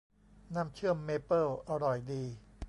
[0.55, 2.23] น้ำเชื่อมเมเปิลอร่อยดี